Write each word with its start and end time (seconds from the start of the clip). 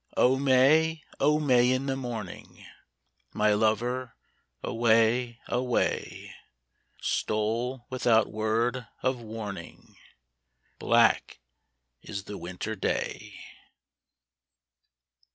O 0.17 0.35
May, 0.39 1.03
O 1.19 1.39
May 1.39 1.71
in 1.71 1.85
the 1.85 1.95
morning! 1.95 2.65
My 3.33 3.53
lover 3.53 4.15
away, 4.63 5.39
away 5.47 6.33
Stole 6.99 7.85
without 7.91 8.25
word 8.31 8.87
of 9.03 9.21
warning: 9.21 9.95
Black 10.79 11.39
is 12.01 12.23
the 12.23 12.39
winter 12.39 12.75
day 12.75 13.45